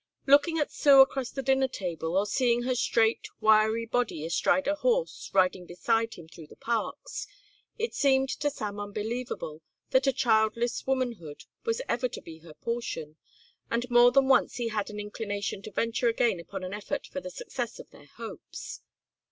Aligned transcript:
Looking 0.25 0.57
at 0.57 0.71
Sue 0.71 0.99
across 0.99 1.29
the 1.29 1.43
dinner 1.43 1.67
table 1.67 2.17
or 2.17 2.25
seeing 2.25 2.63
her 2.63 2.73
straight, 2.73 3.27
wiry 3.39 3.85
body 3.85 4.25
astride 4.25 4.65
a 4.67 4.73
horse 4.73 5.29
riding 5.31 5.67
beside 5.67 6.15
him 6.15 6.27
through 6.27 6.47
the 6.47 6.55
parks, 6.55 7.27
it 7.77 7.93
seemed 7.93 8.29
to 8.39 8.49
Sam 8.49 8.79
unbelievable 8.79 9.61
that 9.91 10.07
a 10.07 10.11
childless 10.11 10.87
womanhood 10.87 11.43
was 11.65 11.83
ever 11.87 12.07
to 12.09 12.19
be 12.21 12.39
her 12.39 12.55
portion, 12.55 13.17
and 13.69 13.87
more 13.91 14.11
than 14.11 14.27
once 14.27 14.55
he 14.55 14.69
had 14.69 14.89
an 14.89 14.99
inclination 14.99 15.61
to 15.61 15.71
venture 15.71 16.07
again 16.07 16.39
upon 16.39 16.63
an 16.63 16.73
effort 16.73 17.05
for 17.05 17.21
the 17.21 17.29
success 17.29 17.77
of 17.77 17.91
their 17.91 18.07
hopes. 18.07 18.81